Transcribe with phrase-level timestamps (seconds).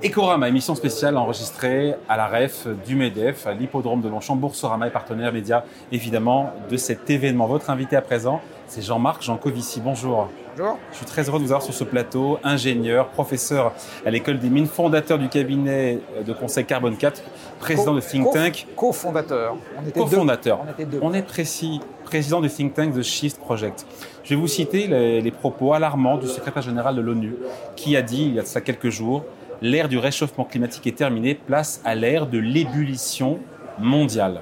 [0.00, 4.36] Ecorama, émission spéciale enregistrée à la REF du MEDEF, à l'hippodrome de Longchamp.
[4.36, 7.48] Boursorama est partenaire média, évidemment, de cet événement.
[7.48, 9.80] Votre invité à présent, c'est Jean-Marc Jancovici.
[9.80, 10.28] Bonjour.
[10.56, 10.78] Bonjour.
[10.92, 12.38] Je suis très heureux de vous avoir sur ce plateau.
[12.44, 13.72] Ingénieur, professeur
[14.06, 17.20] à l'école des mines, fondateur du cabinet de conseil Carbone 4,
[17.58, 18.68] président de think tank.
[18.76, 19.56] Co-fondateur.
[19.76, 20.60] On était Co-fondateur.
[20.64, 21.00] On, était deux.
[21.02, 21.80] on est précis.
[22.04, 23.84] Président du think tank The Shift Project.
[24.22, 27.34] Je vais vous citer les, les propos alarmants du secrétaire général de l'ONU
[27.74, 29.24] qui a dit, il y a ça quelques jours,
[29.62, 33.38] l'ère du réchauffement climatique est terminée, place à l'ère de l'ébullition
[33.78, 34.40] mondiale.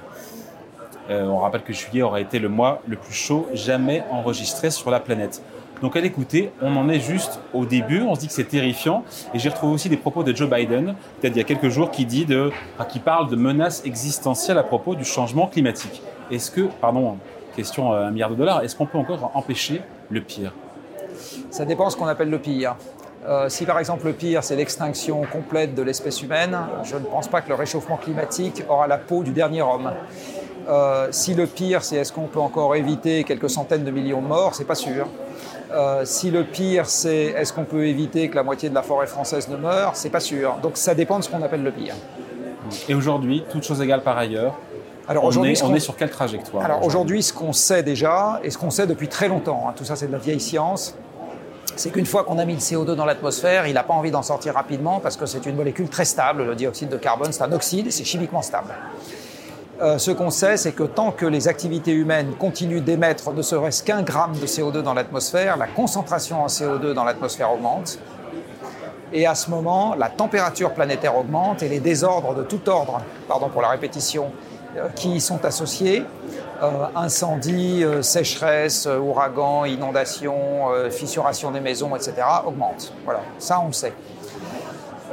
[1.10, 4.90] Euh, on rappelle que juillet aura été le mois le plus chaud jamais enregistré sur
[4.90, 5.42] la planète.
[5.82, 9.04] Donc à l'écouter, on en est juste au début, on se dit que c'est terrifiant.
[9.34, 11.90] Et j'ai retrouvé aussi des propos de Joe Biden, peut-être il y a quelques jours,
[11.90, 16.02] qui, qui parle de menaces existentielles à propos du changement climatique.
[16.30, 17.18] Est-ce que, pardon,
[17.54, 20.52] question à un milliard de dollars, est-ce qu'on peut encore empêcher le pire?
[21.50, 22.76] Ça dépend ce qu'on appelle le pire.
[23.28, 27.26] Euh, si par exemple le pire c'est l'extinction complète de l'espèce humaine, je ne pense
[27.26, 29.90] pas que le réchauffement climatique aura la peau du dernier homme.
[30.68, 34.28] Euh, si le pire c'est est-ce qu'on peut encore éviter quelques centaines de millions de
[34.28, 35.08] morts, c'est pas sûr.
[35.72, 39.08] Euh, si le pire c'est est-ce qu'on peut éviter que la moitié de la forêt
[39.08, 40.58] française ne meure, c'est pas sûr.
[40.62, 41.94] Donc ça dépend de ce qu'on appelle le pire.
[42.88, 44.54] Et aujourd'hui, toute chose égale par ailleurs,
[45.08, 48.50] alors on, est, on est, sur quelle trajectoire Alors aujourd'hui, ce qu'on sait déjà, et
[48.50, 50.96] ce qu'on sait depuis très longtemps, hein, tout ça c'est de la vieille science,
[51.76, 54.22] c'est qu'une fois qu'on a mis le CO2 dans l'atmosphère, il n'a pas envie d'en
[54.22, 56.44] sortir rapidement parce que c'est une molécule très stable.
[56.44, 58.74] Le dioxyde de carbone, c'est un oxyde c'est chimiquement stable.
[59.82, 63.82] Euh, ce qu'on sait, c'est que tant que les activités humaines continuent d'émettre ne serait-ce
[63.82, 67.98] qu'un gramme de CO2 dans l'atmosphère, la concentration en CO2 dans l'atmosphère augmente.
[69.12, 73.50] Et à ce moment, la température planétaire augmente et les désordres de tout ordre, pardon
[73.50, 74.32] pour la répétition,
[74.94, 76.04] qui y sont associés,
[76.62, 82.14] euh, incendie, euh, sécheresse, ouragan, inondation, fissuration des maisons, etc.,
[82.46, 82.92] augmentent.
[83.04, 83.92] Voilà, ça on le sait.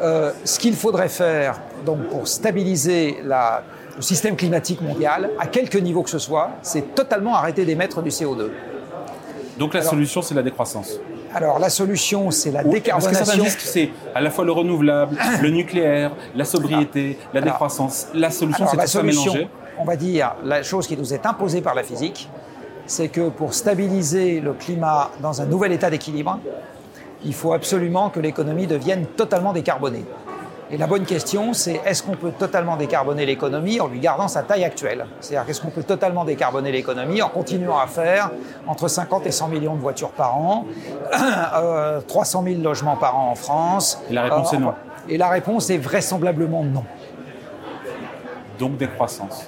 [0.01, 3.63] ce qu'il faudrait faire donc, pour stabiliser la,
[3.95, 8.09] le système climatique mondial, à quelque niveau que ce soit, c'est totalement arrêter d'émettre du
[8.09, 8.49] CO2.
[9.57, 10.99] Donc la solution, c'est la décroissance
[11.33, 13.43] alors la solution, c'est la décarbonation.
[13.43, 18.07] Parce que c'est à la fois le renouvelable, le nucléaire, la sobriété, la décroissance?
[18.13, 19.47] La solution, c'est tout ça mélanger.
[19.79, 22.29] On va dire la chose qui nous est imposée par la physique,
[22.85, 26.39] c'est que pour stabiliser le climat dans un nouvel état d'équilibre,
[27.25, 30.05] il faut absolument que l'économie devienne totalement décarbonée.
[30.71, 34.41] Et la bonne question, c'est est-ce qu'on peut totalement décarboner l'économie en lui gardant sa
[34.41, 35.05] taille actuelle?
[35.19, 38.31] C'est-à-dire qu'est-ce qu'on peut totalement décarboner l'économie en continuant à faire
[38.65, 40.65] entre 50 et 100 millions de voitures par an,
[42.07, 44.01] 300 000 euh, logements par an en France?
[44.09, 44.69] Et la réponse est non.
[44.69, 46.83] Euh, et la réponse est vraisemblablement non.
[48.59, 49.47] Donc décroissance.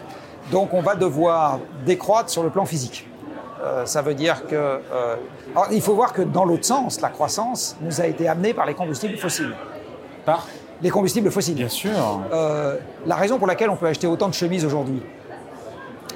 [0.51, 3.07] Donc on va devoir décroître sur le plan physique.
[3.63, 4.79] Euh, ça veut dire que...
[5.55, 8.65] Alors, il faut voir que dans l'autre sens, la croissance nous a été amenée par
[8.65, 9.53] les combustibles fossiles.
[10.25, 10.45] Par
[10.81, 11.55] les combustibles fossiles.
[11.55, 11.91] Bien sûr.
[12.33, 15.01] Euh, la raison pour laquelle on peut acheter autant de chemises aujourd'hui,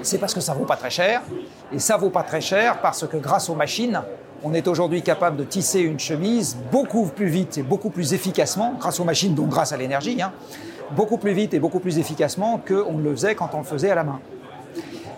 [0.02, 1.22] c'est parce que ça vaut pas très cher.
[1.72, 4.02] Et ça vaut pas très cher parce que grâce aux machines,
[4.44, 8.76] on est aujourd'hui capable de tisser une chemise beaucoup plus vite et beaucoup plus efficacement,
[8.80, 10.32] grâce aux machines, donc grâce à l'énergie, hein,
[10.96, 13.92] beaucoup plus vite et beaucoup plus efficacement qu'on ne le faisait quand on le faisait
[13.92, 14.20] à la main.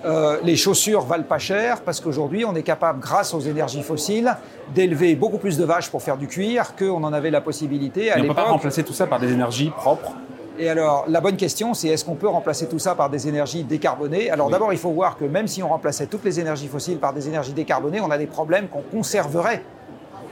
[0.04, 4.36] Euh, les chaussures valent pas cher parce qu'aujourd'hui, on est capable, grâce aux énergies fossiles,
[4.74, 8.16] d'élever beaucoup plus de vaches pour faire du cuir qu'on en avait la possibilité à
[8.16, 8.32] l'époque.
[8.32, 10.14] On ne peut pas remplacer tout ça par des énergies propres
[10.60, 13.64] et alors, la bonne question, c'est est-ce qu'on peut remplacer tout ça par des énergies
[13.64, 14.30] décarbonées?
[14.30, 17.14] Alors d'abord, il faut voir que même si on remplaçait toutes les énergies fossiles par
[17.14, 19.64] des énergies décarbonées, on a des problèmes qu'on conserverait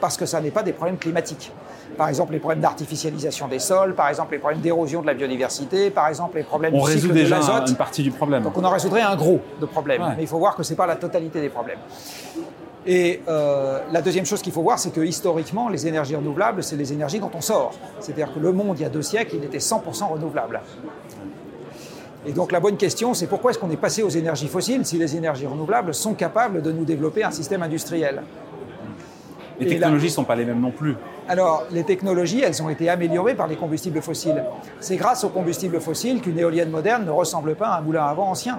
[0.01, 1.51] parce que ça n'est pas des problèmes climatiques.
[1.99, 5.89] Par exemple, les problèmes d'artificialisation des sols, par exemple, les problèmes d'érosion de la biodiversité,
[5.89, 8.41] par exemple, les problèmes on du résout déjà une partie du problème.
[8.41, 10.01] Donc on en résoudrait un gros de problèmes.
[10.15, 11.79] Mais il faut voir que ce n'est pas la totalité des problèmes.
[12.85, 16.77] Et euh, la deuxième chose qu'il faut voir, c'est que historiquement, les énergies renouvelables, c'est
[16.77, 17.73] les énergies dont on sort.
[17.99, 20.61] C'est-à-dire que le monde, il y a deux siècles, il était 100% renouvelable.
[22.25, 24.97] Et donc la bonne question, c'est pourquoi est-ce qu'on est passé aux énergies fossiles si
[24.97, 28.21] les énergies renouvelables sont capables de nous développer un système industriel?
[29.59, 30.95] Les technologies ne sont pas les mêmes non plus.
[31.29, 34.43] Alors, les technologies, elles ont été améliorées par les combustibles fossiles.
[34.79, 38.11] C'est grâce aux combustibles fossiles qu'une éolienne moderne ne ressemble pas à un moulin à
[38.15, 38.57] vent ancien.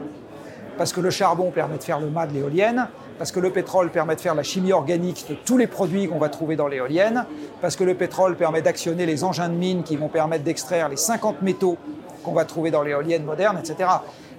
[0.79, 2.87] Parce que le charbon permet de faire le mât de l'éolienne,
[3.19, 6.21] parce que le pétrole permet de faire la chimie organique de tous les produits qu'on
[6.21, 7.27] va trouver dans l'éolienne,
[7.61, 10.97] parce que le pétrole permet d'actionner les engins de mine qui vont permettre d'extraire les
[10.97, 11.77] 50 métaux
[12.23, 13.91] qu'on va trouver dans l'éolienne moderne, etc.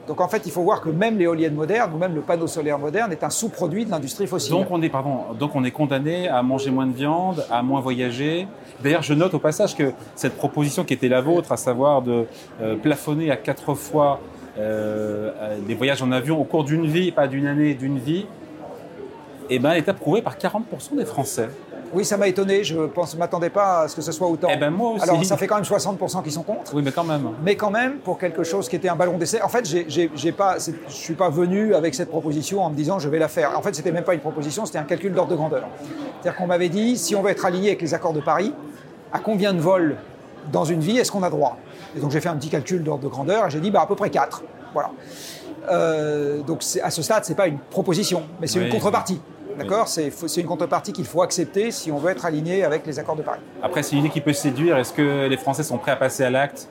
[0.07, 2.79] Donc en fait, il faut voir que même l'éolienne moderne ou même le panneau solaire
[2.79, 4.51] moderne est un sous-produit de l'industrie fossile.
[4.51, 5.25] Donc on est, pardon,
[5.73, 8.47] condamné à manger moins de viande, à moins voyager.
[8.83, 12.25] D'ailleurs, je note au passage que cette proposition qui était la vôtre, à savoir de
[12.61, 14.19] euh, plafonner à quatre fois
[14.57, 15.31] euh,
[15.67, 18.25] des voyages en avion au cours d'une vie, pas d'une année, d'une vie,
[19.49, 21.49] eh ben, est approuvée par 40% des Français.
[21.93, 22.63] Oui, ça m'a étonné.
[22.63, 24.47] Je ne m'attendais pas à ce que ce soit autant.
[24.51, 25.03] Eh ben moi aussi.
[25.03, 26.73] Alors, ça fait quand même 60% qui sont contre.
[26.73, 27.29] Oui, mais quand même.
[27.43, 29.41] Mais quand même, pour quelque chose qui était un ballon d'essai.
[29.41, 33.19] En fait, je ne suis pas venu avec cette proposition en me disant je vais
[33.19, 33.57] la faire.
[33.57, 35.67] En fait, c'était même pas une proposition, c'était un calcul d'ordre de grandeur.
[36.21, 38.53] C'est-à-dire qu'on m'avait dit si on veut être aligné avec les accords de Paris,
[39.11, 39.97] à combien de vols
[40.51, 41.57] dans une vie est-ce qu'on a droit?
[41.95, 43.87] Et donc j'ai fait un petit calcul d'ordre de grandeur et j'ai dit bah, à
[43.87, 44.43] peu près 4.
[44.73, 44.91] Voilà.
[45.69, 49.21] Euh, donc à ce stade, ce n'est pas une proposition, mais c'est une contrepartie.
[49.57, 53.15] D'accord C'est une contrepartie qu'il faut accepter si on veut être aligné avec les accords
[53.15, 53.39] de Paris.
[53.61, 54.77] Après, c'est une idée qui peut séduire.
[54.77, 56.67] Est-ce que les Français sont prêts à passer à l'acte?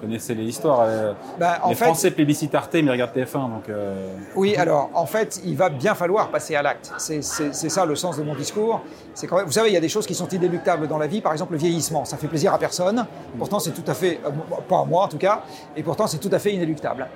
[0.00, 0.80] Connaissez les histoires.
[0.82, 3.48] Euh, bah, les Français plébiscitent Arte, mais regardent TF1.
[3.48, 6.92] Donc, euh, Oui, alors en fait, il va bien falloir passer à l'acte.
[6.98, 8.82] C'est ça le sens de mon discours.
[9.26, 11.22] Quand même, vous savez, il y a des choses qui sont inéluctables dans la vie.
[11.22, 12.04] Par exemple, le vieillissement.
[12.04, 13.06] Ça fait plaisir à personne.
[13.38, 14.30] Pourtant, c'est tout à fait, euh,
[14.68, 15.42] pas à moi en tout cas,
[15.76, 17.06] et pourtant, c'est tout à fait inéluctable.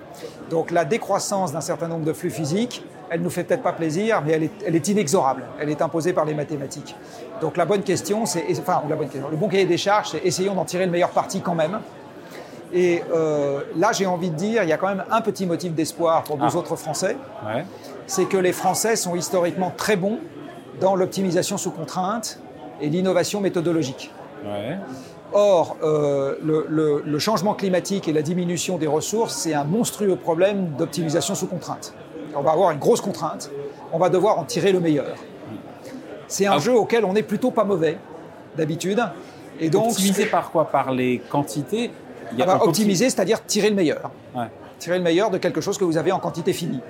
[0.48, 4.22] Donc la décroissance d'un certain nombre de flux physiques, elle nous fait peut-être pas plaisir,
[4.24, 5.44] mais elle est, elle est, inexorable.
[5.60, 6.94] Elle est imposée par les mathématiques.
[7.40, 10.24] Donc la bonne question, c'est, enfin, la bonne question, le bon cahier des charges, c'est
[10.24, 11.78] essayons d'en tirer le meilleur parti quand même.
[12.72, 15.72] Et euh, là, j'ai envie de dire, il y a quand même un petit motif
[15.72, 16.56] d'espoir pour nous ah.
[16.56, 17.16] autres Français.
[18.06, 20.18] C'est que les Français sont historiquement très bons
[20.80, 22.40] dans l'optimisation sous contrainte
[22.80, 24.12] et l'innovation méthodologique.
[25.32, 31.34] Or, euh, le, changement climatique et la diminution des ressources, c'est un monstrueux problème d'optimisation
[31.34, 31.94] sous contrainte.
[32.38, 33.50] On va avoir une grosse contrainte,
[33.92, 35.16] on va devoir en tirer le meilleur.
[36.28, 36.58] C'est un ah.
[36.58, 37.98] jeu auquel on n'est plutôt pas mauvais,
[38.56, 39.02] d'habitude.
[39.58, 40.66] Et donc, Optimisé par quoi?
[40.66, 41.90] Par les quantités?
[42.60, 44.10] Optimiser, c'est-à-dire tirer le meilleur.
[44.78, 46.80] Tirer le meilleur de quelque chose que vous avez en quantité finie.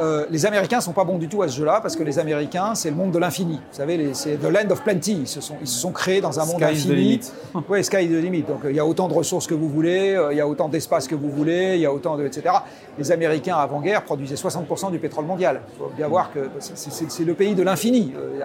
[0.00, 2.74] Euh, les Américains sont pas bons du tout à ce jeu-là parce que les Américains,
[2.74, 3.56] c'est le monde de l'infini.
[3.56, 5.12] Vous savez, c'est the land of plenty.
[5.12, 7.20] Ils se sont, ils se sont créés dans un monde sky infini.
[7.68, 8.46] Oui, sky de limite.
[8.46, 10.68] Donc il y a autant de ressources que vous voulez, euh, il y a autant
[10.68, 12.54] d'espace que vous voulez, il y a autant de etc.
[12.98, 15.60] Les Américains avant-guerre produisaient 60% du pétrole mondial.
[15.74, 18.12] Il faut bien voir que c'est le pays de l'infini.
[18.16, 18.40] Euh,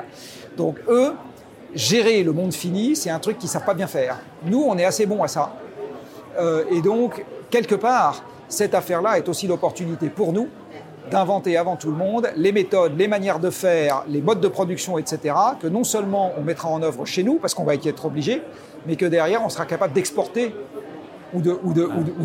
[0.58, 1.14] donc eux,
[1.74, 4.20] gérer le monde fini, c'est un truc qu'ils savent pas bien faire.
[4.46, 5.54] Nous, on est assez bons à ça.
[6.72, 10.48] Et donc, quelque part, cette affaire-là est aussi l'opportunité pour nous
[11.10, 14.98] d'inventer avant tout le monde les méthodes, les manières de faire, les modes de production,
[14.98, 18.06] etc., que non seulement on mettra en œuvre chez nous, parce qu'on va y être
[18.06, 18.42] obligé,
[18.86, 20.54] mais que derrière, on sera capable d'exporter
[21.34, 21.42] ou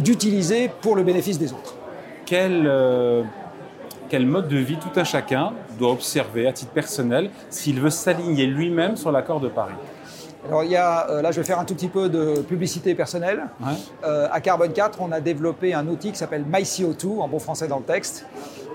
[0.01, 1.75] d'utiliser pour le bénéfice des autres.
[2.27, 3.23] Quel, euh,
[4.09, 8.47] quel mode de vie tout un chacun doit observer à titre personnel s'il veut s'aligner
[8.47, 9.75] lui-même sur l'accord de Paris?
[10.47, 12.95] Alors il y a, euh, là je vais faire un tout petit peu de publicité
[12.95, 13.47] personnelle.
[14.05, 17.67] Euh, à Carbon 4, on a développé un outil qui s'appelle MyCO2, en bon français
[17.67, 18.27] dans le texte,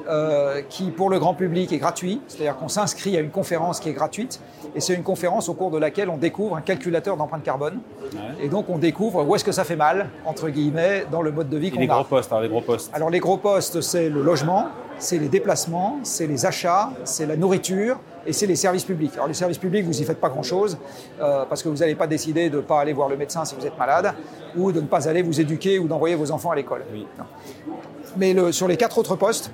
[0.09, 2.21] euh, qui pour le grand public est gratuit.
[2.27, 4.41] C'est-à-dire qu'on s'inscrit à une conférence qui est gratuite.
[4.75, 7.79] Et c'est une conférence au cours de laquelle on découvre un calculateur d'empreinte carbone.
[8.41, 11.49] Et donc on découvre où est-ce que ça fait mal, entre guillemets, dans le mode
[11.49, 11.81] de vie qu'on a.
[11.81, 12.91] Les gros postes, alors les gros postes.
[12.93, 14.67] Alors les gros postes, c'est le logement,
[14.97, 19.13] c'est les déplacements, c'est les achats, c'est la nourriture, et c'est les services publics.
[19.15, 20.77] Alors les services publics, vous n'y faites pas grand-chose,
[21.21, 23.55] euh, parce que vous n'allez pas décider de ne pas aller voir le médecin si
[23.55, 24.13] vous êtes malade,
[24.55, 26.83] ou de ne pas aller vous éduquer ou d'envoyer vos enfants à l'école.
[28.17, 29.51] Mais le, sur les quatre autres postes,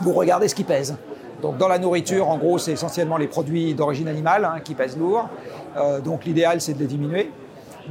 [0.00, 0.96] vous regardez ce qui pèse.
[1.42, 4.96] Donc dans la nourriture, en gros, c'est essentiellement les produits d'origine animale hein, qui pèsent
[4.96, 5.28] lourd.
[5.76, 7.30] Euh, donc l'idéal, c'est de les diminuer.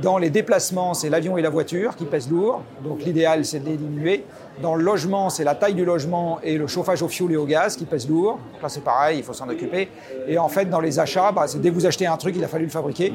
[0.02, 2.62] Dans les déplacements, c'est l'avion et la voiture qui pèsent lourd.
[2.84, 4.24] Donc l'idéal, c'est de les diminuer.
[4.62, 7.46] Dans le logement, c'est la taille du logement et le chauffage au fioul et au
[7.46, 8.40] gaz qui pèsent lourd.
[8.62, 9.90] là, c'est pareil, il faut s'en occuper.
[10.28, 12.44] Et en fait, dans les achats, bah, c'est dès que vous achetez un truc, il
[12.44, 13.14] a fallu le fabriquer.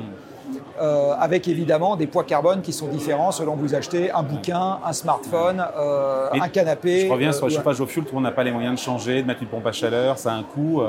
[0.81, 4.79] Euh, avec évidemment des poids carbone qui sont différents selon que vous achetez un bouquin,
[4.85, 7.07] un smartphone, euh, un canapé.
[7.07, 8.75] Je reviens sur le euh, chauffage au fioul, tout le monde n'a pas les moyens
[8.75, 10.83] de changer, de mettre une pompe à chaleur, ça a un coût.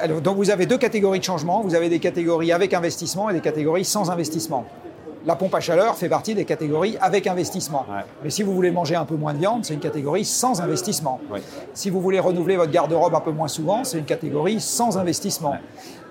[0.00, 1.60] Alors, donc vous avez deux catégories de changement.
[1.60, 4.64] Vous avez des catégories avec investissement et des catégories sans investissement
[5.26, 7.86] la pompe à chaleur fait partie des catégories avec investissement.
[8.22, 11.20] Mais si vous voulez manger un peu moins de viande, c'est une catégorie sans investissement.
[11.74, 15.56] Si vous voulez renouveler votre garde-robe un peu moins souvent, c'est une catégorie sans investissement.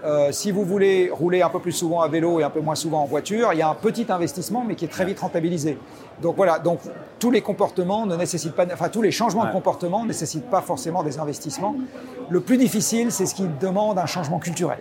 [0.06, 2.76] Euh, si vous voulez rouler un peu plus souvent à vélo et un peu moins
[2.76, 5.78] souvent en voiture, il y a un petit investissement, mais qui est très vite rentabilisé.
[6.22, 6.80] Donc voilà, donc
[7.20, 10.62] tous les comportements ne nécessitent pas, enfin tous les changements de comportement ne nécessitent pas
[10.62, 11.76] forcément des investissements.
[12.30, 14.80] Le plus difficile, c'est ce qui demande un changement culturel.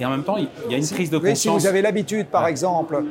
[0.00, 1.38] Et en même temps, il y a une prise de conscience.
[1.38, 3.04] Si vous avez l'habitude, par exemple,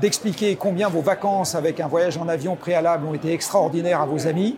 [0.00, 4.26] d'expliquer combien vos vacances avec un voyage en avion préalable ont été extraordinaires à vos
[4.26, 4.56] amis,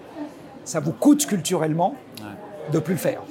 [0.65, 1.97] ça vous coûte culturellement
[2.73, 3.23] de plus le faire.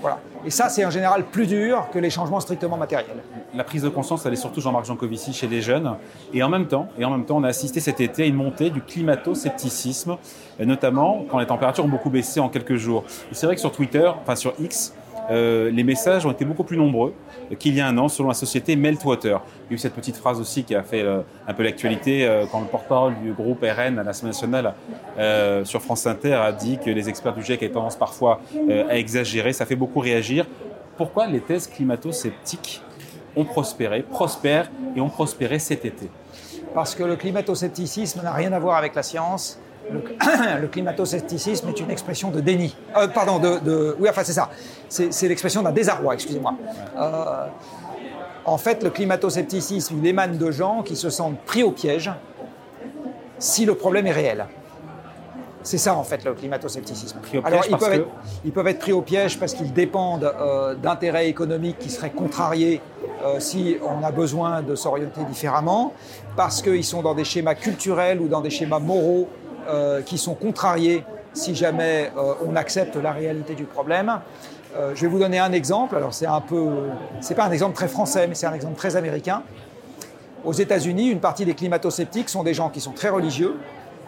[0.00, 0.18] Voilà.
[0.44, 3.22] Et ça, c'est en général plus dur que les changements strictement matériels.
[3.54, 5.96] La prise de conscience, elle est surtout Jean-Marc Jancovici chez les jeunes.
[6.34, 8.34] Et en même temps, et en même temps, on a assisté cet été à une
[8.34, 10.16] montée du climato-scepticisme,
[10.60, 13.04] notamment quand les températures ont beaucoup baissé en quelques jours.
[13.32, 14.92] C'est vrai que sur Twitter, enfin sur X,
[15.30, 17.14] euh, les messages ont été beaucoup plus nombreux
[17.58, 19.40] qu'il y a un an, selon la société Meltwater.
[19.64, 22.26] Il y a eu cette petite phrase aussi qui a fait euh, un peu l'actualité
[22.26, 24.74] euh, quand le porte-parole du groupe RN à l'Assemblée nationale
[25.64, 28.40] sur France Inter a dit que les experts du GIEC avaient tendance parfois
[28.88, 29.52] à exagérer.
[29.52, 30.46] Ça fait beaucoup réagir.
[30.96, 32.82] Pourquoi les thèses climato-sceptiques
[33.34, 36.10] ont prospéré, prospèrent et ont prospéré cet été?
[36.74, 39.58] Parce que le climato-scepticisme n'a rien à voir avec la science.
[39.90, 40.00] Le,
[40.60, 42.76] le climato-scepticisme est une expression de déni.
[42.96, 44.50] Euh, pardon, de, oui, enfin c'est ça.
[44.88, 46.54] C'est l'expression d'un désarroi, excusez-moi.
[46.98, 47.46] Euh,
[48.44, 52.10] en fait, le climato-scepticisme, il émane de gens qui se sentent pris au piège
[53.38, 54.46] si le problème est réel.
[55.66, 57.18] C'est ça en fait le climato-scepticisme.
[57.42, 58.06] Alors ils peuvent, être,
[58.44, 62.80] ils peuvent, être, pris au piège parce qu'ils dépendent euh, d'intérêts économiques qui seraient contrariés
[63.24, 65.92] euh, si on a besoin de s'orienter différemment,
[66.36, 69.28] parce qu'ils sont dans des schémas culturels ou dans des schémas moraux
[69.68, 72.10] euh, qui sont contrariés si jamais
[72.46, 74.20] on accepte la réalité du problème.
[74.94, 75.94] je vais vous donner un exemple.
[75.94, 76.88] Alors c'est un peu,
[77.20, 79.42] c'est pas un exemple très français, mais c'est un exemple très américain.
[80.46, 83.56] Aux États-Unis, une partie des climato-sceptiques sont des gens qui sont très religieux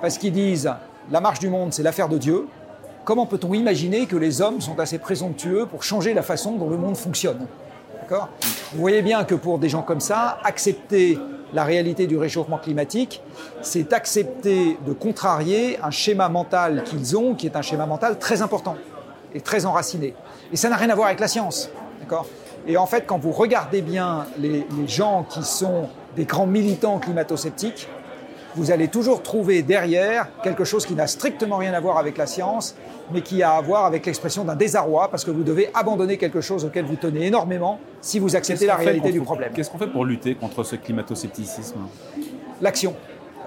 [0.01, 0.73] parce qu'ils disent
[1.11, 2.47] la marche du monde, c'est l'affaire de Dieu.
[3.05, 6.77] Comment peut-on imaginer que les hommes sont assez présomptueux pour changer la façon dont le
[6.77, 7.47] monde fonctionne?
[8.03, 8.29] D'accord?
[8.73, 11.19] Vous voyez bien que pour des gens comme ça, accepter
[11.53, 13.23] la réalité du réchauffement climatique,
[13.63, 18.43] c'est accepter de contrarier un schéma mental qu'ils ont, qui est un schéma mental très
[18.43, 18.77] important
[19.35, 20.15] et très enraciné.
[20.53, 21.71] Et ça n'a rien à voir avec la science.
[22.67, 26.99] Et en fait, quand vous regardez bien les, les gens qui sont des grands militants
[26.99, 27.89] climato-sceptiques,
[28.57, 32.27] vous allez toujours trouver derrière quelque chose qui n'a strictement rien à voir avec la
[32.27, 32.75] science,
[33.13, 36.41] mais qui a à voir avec l'expression d'un désarroi, parce que vous devez abandonner quelque
[36.41, 39.53] chose auquel vous tenez énormément si vous acceptez la réalité du problème.
[39.55, 41.79] Qu'est-ce qu'on fait pour lutter contre ce climato-scepticisme?
[42.61, 42.95] L'action.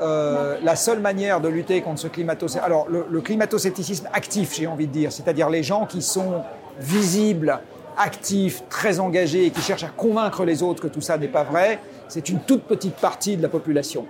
[0.02, 4.66] Euh, la seule manière de lutter contre ce climato-scepticisme, alors le, le climato-scepticisme actif, j'ai
[4.66, 6.42] envie de dire, c'est-à-dire les gens qui sont
[6.80, 7.60] visibles,
[7.98, 11.44] actifs, très engagés et qui cherchent à convaincre les autres que tout ça n'est pas
[11.44, 14.06] vrai, c'est une toute petite partie de la population.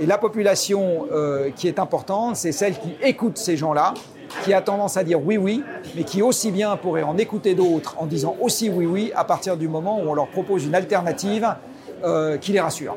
[0.00, 3.92] Et la population euh, qui est importante, c'est celle qui écoute ces gens-là,
[4.44, 5.62] qui a tendance à dire oui, oui,
[5.94, 9.58] mais qui aussi bien pourrait en écouter d'autres en disant aussi oui, oui, à partir
[9.58, 11.54] du moment où on leur propose une alternative
[12.02, 12.96] euh, qui les rassure.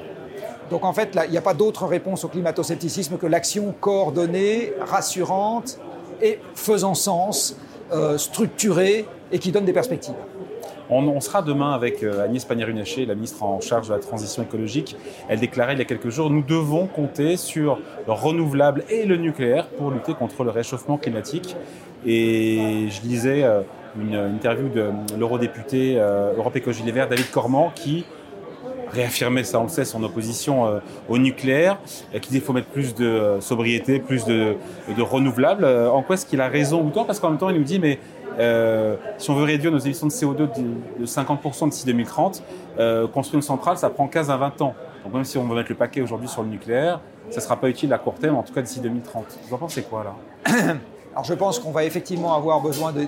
[0.69, 5.79] Donc en fait, il n'y a pas d'autre réponse au climato-scepticisme que l'action coordonnée, rassurante
[6.21, 7.57] et faisant sens,
[7.91, 10.15] euh, structurée et qui donne des perspectives.
[10.89, 14.95] On, sera demain avec euh, Agnès Pannier-Runacher, la ministre en charge de la transition écologique.
[15.29, 19.15] Elle déclarait il y a quelques jours, nous devons compter sur le renouvelable et le
[19.15, 21.55] nucléaire pour lutter contre le réchauffement climatique.
[22.05, 23.61] Et je lisais euh,
[23.99, 28.05] une interview de l'eurodéputé euh, Europe Écologie Les Verts, David Cormand, qui
[28.93, 31.79] réaffirmait, ça on le sait, son opposition au nucléaire,
[32.13, 34.55] dit qu'il faut mettre plus de sobriété, plus de,
[34.99, 35.65] renouvelables.
[35.65, 37.99] en quoi est-ce qu'il a raison autant Parce qu'en même temps, il nous dit, mais
[38.39, 40.49] euh, si on veut réduire nos émissions de CO2
[40.99, 42.43] de 50% d'ici 2030,
[42.79, 44.75] euh, construire une centrale, ça prend 15 à 20 ans.
[45.03, 47.57] Donc même si on veut mettre le paquet aujourd'hui sur le nucléaire, ça ne sera
[47.57, 49.25] pas utile à court terme, en tout cas d'ici 2030.
[49.47, 50.15] Vous en pensez quoi là?
[51.13, 53.05] Alors je pense qu'on va effectivement avoir besoin de,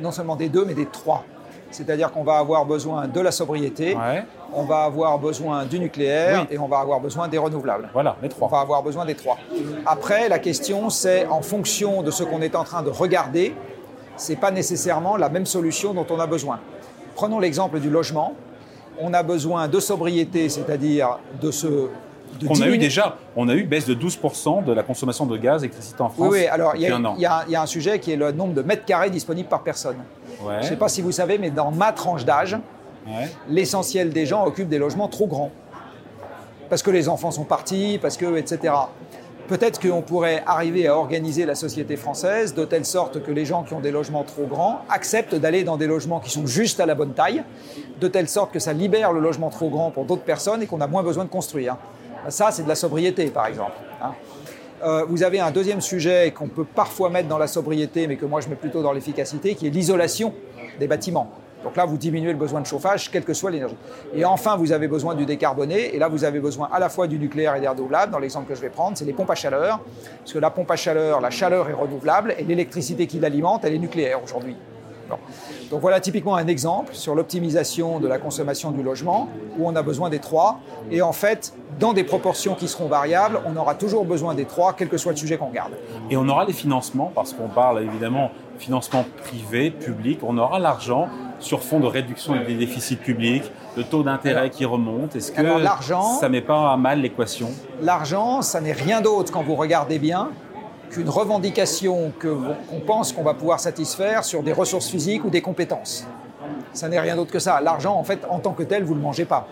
[0.00, 1.24] non seulement des deux, mais des trois.
[1.70, 3.96] C'est-à-dire qu'on va avoir besoin de la sobriété,
[4.52, 7.88] on va avoir besoin du nucléaire et on va avoir besoin des renouvelables.
[7.92, 8.48] Voilà, les trois.
[8.48, 9.38] On va avoir besoin des trois.
[9.86, 13.54] Après, la question, c'est en fonction de ce qu'on est en train de regarder,
[14.16, 16.60] ce n'est pas nécessairement la même solution dont on a besoin.
[17.14, 18.34] Prenons l'exemple du logement.
[19.02, 21.88] On a besoin de sobriété, c'est-à-dire de ce
[22.48, 25.62] on a eu déjà, on a eu baisse de 12% de la consommation de gaz
[25.62, 26.28] et d'électricité en France.
[26.30, 29.10] Oui, oui alors il y, a un sujet qui est le nombre de mètres carrés
[29.10, 29.96] disponibles par personne.
[30.44, 32.56] Je ne sais pas si vous savez, mais dans ma tranche d'âge,
[33.48, 35.50] l'essentiel des gens occupent des logements trop grands.
[36.68, 38.72] Parce que les enfants sont partis, parce que, etc.
[39.48, 43.64] Peut-être qu'on pourrait arriver à organiser la société française de telle sorte que les gens
[43.64, 46.86] qui ont des logements trop grands acceptent d'aller dans des logements qui sont juste à
[46.86, 47.42] la bonne taille,
[48.00, 50.80] de telle sorte que ça libère le logement trop grand pour d'autres personnes et qu'on
[50.80, 51.76] a moins besoin de construire.
[52.28, 53.76] Ça, c'est de la sobriété, par exemple.
[54.02, 54.12] Hein.
[54.82, 58.24] Euh, vous avez un deuxième sujet qu'on peut parfois mettre dans la sobriété, mais que
[58.24, 60.32] moi je mets plutôt dans l'efficacité, qui est l'isolation
[60.78, 61.30] des bâtiments.
[61.62, 63.76] Donc là, vous diminuez le besoin de chauffage, quelle que soit l'énergie.
[64.14, 65.94] Et enfin, vous avez besoin du décarboné.
[65.94, 68.10] Et là, vous avez besoin à la fois du nucléaire et des renouvelables.
[68.10, 69.80] Dans l'exemple que je vais prendre, c'est les pompes à chaleur.
[70.20, 73.74] Parce que la pompe à chaleur, la chaleur est renouvelable et l'électricité qui l'alimente, elle
[73.74, 74.56] est nucléaire aujourd'hui.
[75.70, 79.82] Donc voilà typiquement un exemple sur l'optimisation de la consommation du logement, où on a
[79.82, 80.58] besoin des trois.
[80.90, 84.72] Et en fait, dans des proportions qui seront variables, on aura toujours besoin des trois,
[84.72, 85.72] quel que soit le sujet qu'on garde.
[86.10, 91.08] Et on aura les financements, parce qu'on parle évidemment financement privé, public, on aura l'argent
[91.38, 95.16] sur fond de réduction des déficits publics, de taux d'intérêt qui remonte.
[95.16, 97.48] Est-ce que ça ne met pas à mal l'équation?
[97.80, 100.28] L'argent, ça n'est rien d'autre quand vous regardez bien
[100.90, 106.06] qu'une revendication qu'on pense qu'on va pouvoir satisfaire sur des ressources physiques ou des compétences.
[106.72, 107.60] Ça n'est rien d'autre que ça.
[107.60, 109.48] L'argent, en fait, en tant que tel, vous ne le mangez pas.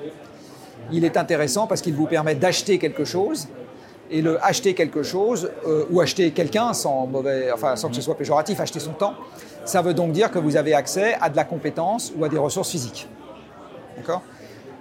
[0.92, 3.48] Il est intéressant parce qu'il vous permet d'acheter quelque chose
[4.10, 7.10] et le acheter quelque chose euh, ou acheter quelqu'un sans
[7.52, 9.14] enfin sans que ce soit péjoratif, acheter son temps,
[9.64, 12.38] ça veut donc dire que vous avez accès à de la compétence ou à des
[12.38, 13.06] ressources physiques.
[13.96, 14.22] D'accord?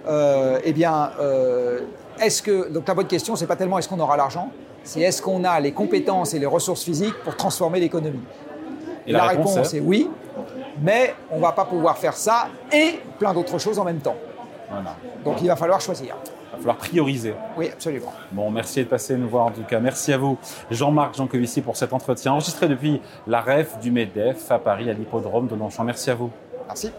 [0.06, 1.80] Euh, eh bien, euh,
[2.20, 4.50] est-ce que donc la bonne question, c'est pas tellement est-ce qu'on aura l'argent,
[4.84, 8.24] c'est est-ce qu'on a les compétences et les ressources physiques pour transformer l'économie.
[9.06, 10.10] Et la, réponse, est oui,
[10.82, 14.16] mais on va pas pouvoir faire ça et plein d'autres choses en même temps.
[14.70, 14.96] Voilà.
[15.24, 16.14] Donc il va falloir choisir.
[16.24, 17.34] Il va falloir prioriser.
[17.56, 18.12] Oui, absolument.
[18.32, 19.80] Bon, merci de passer nous voir en tout cas.
[19.80, 20.36] Merci à vous,
[20.70, 25.46] Jean-Marc Jancovici, pour cet entretien enregistré depuis la REF du MEDEF à Paris, à l'hippodrome
[25.46, 25.84] de Longchamp.
[25.84, 26.30] Merci à vous.
[26.66, 26.90] Merci.